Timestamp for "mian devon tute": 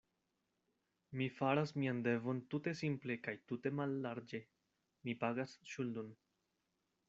1.81-2.73